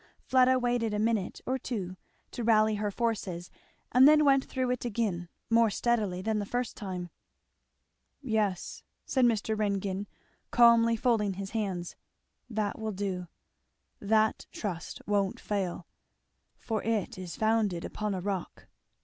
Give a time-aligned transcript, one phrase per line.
[0.23, 1.95] Fleda waited a minute or two
[2.31, 3.51] to rally her forces,
[3.91, 7.11] and then went through it again, more steadily than the first time.
[8.19, 9.55] "Yes" said Mr.
[9.55, 10.07] Ringgan
[10.49, 11.95] calmly, folding his hands,
[12.49, 13.27] "that will do!
[13.99, 15.85] That trust won't fail,
[16.57, 18.65] for it is founded upon a rock.